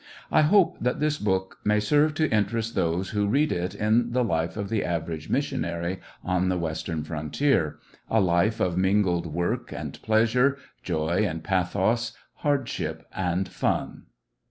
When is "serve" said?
1.79-2.15